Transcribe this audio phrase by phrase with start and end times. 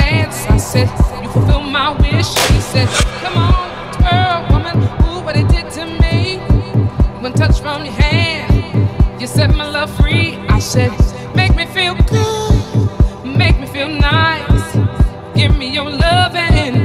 [0.00, 0.46] dance.
[0.48, 0.88] I said,
[1.22, 2.30] You fulfill my wish.
[2.54, 2.88] He said,
[3.22, 3.68] Come on,
[4.04, 6.38] girl, woman, ooh, what it did to me.
[7.22, 10.36] When touch from your hand, you set my love free.
[10.56, 10.92] I said,
[11.34, 14.66] Make me feel good, make me feel nice,
[15.34, 16.79] give me your love and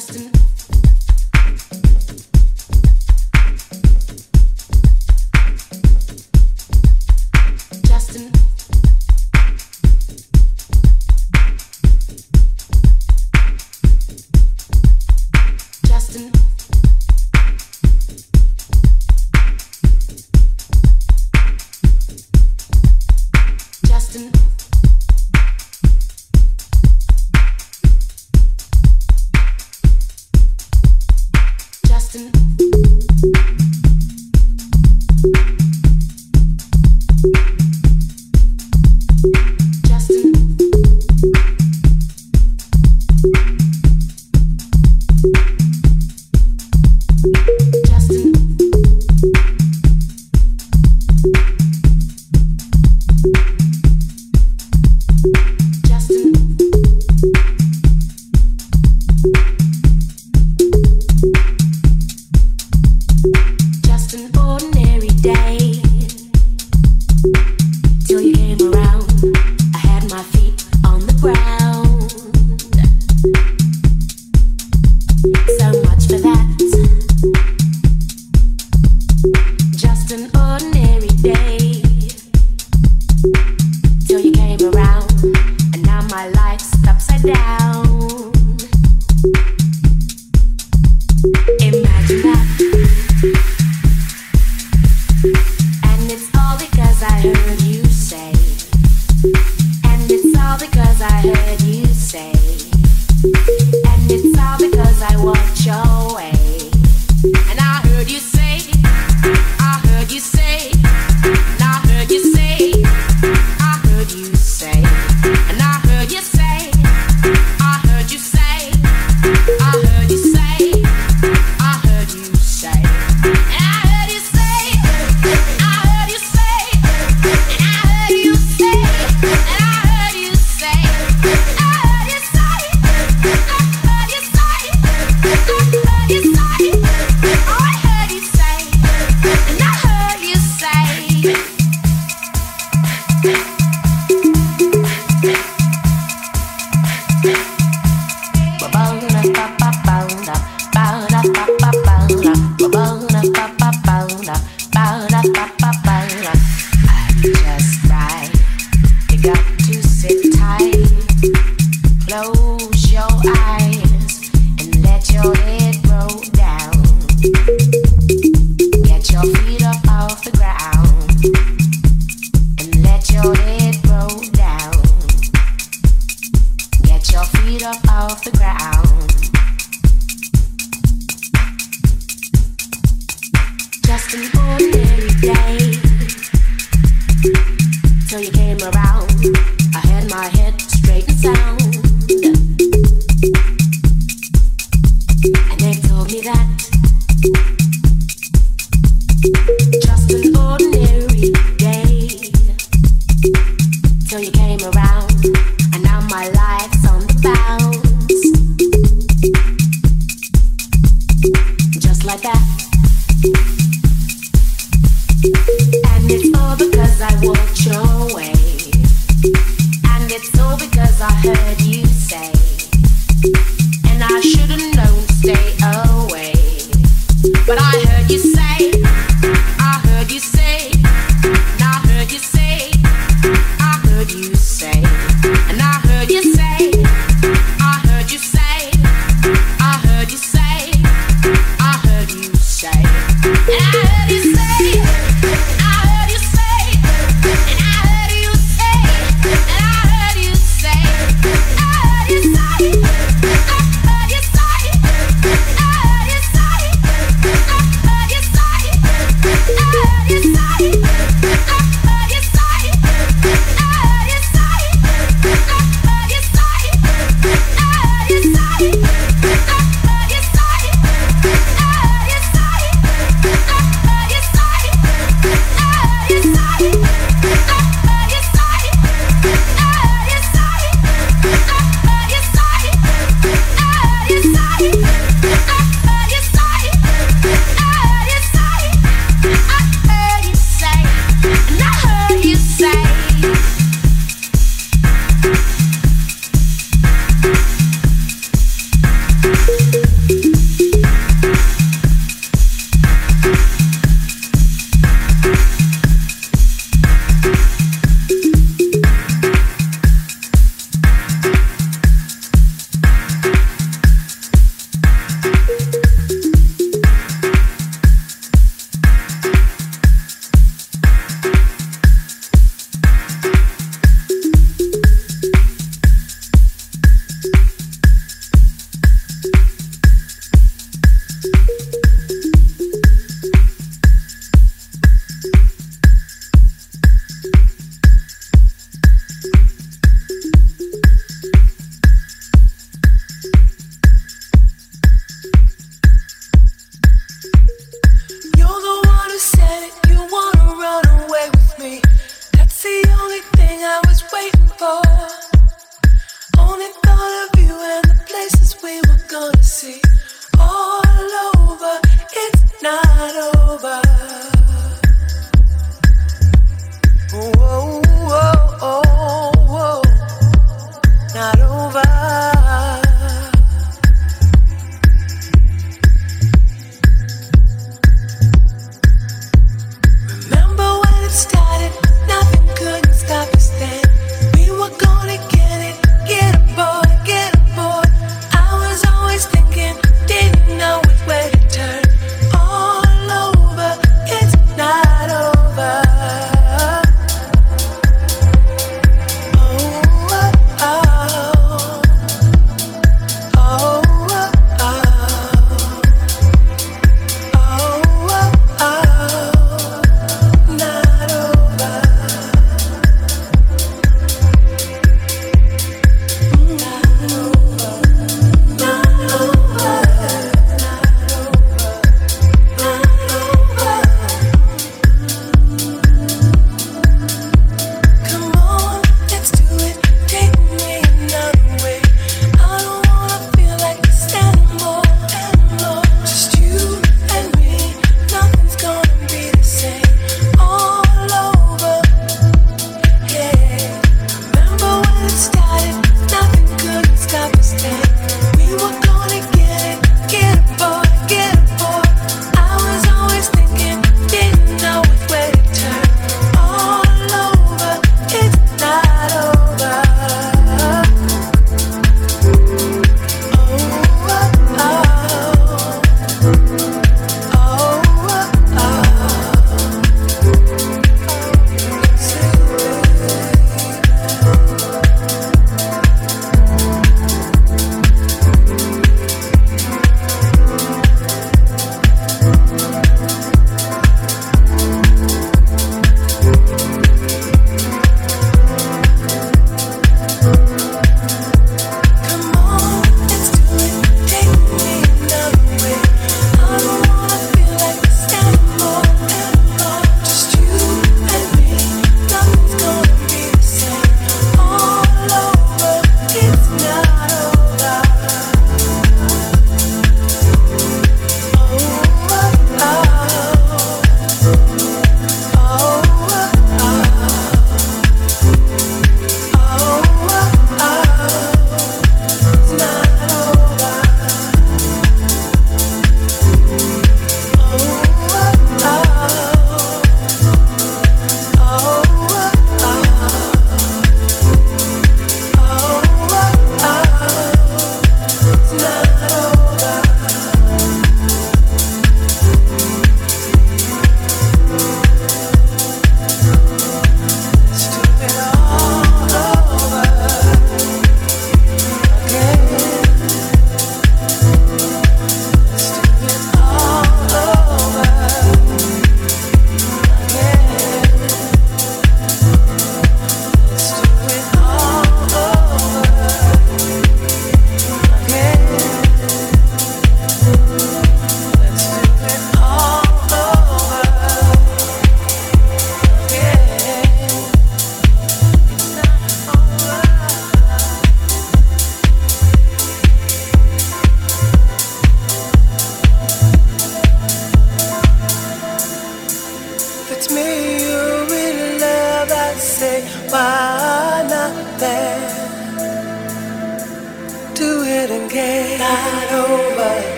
[0.00, 0.43] till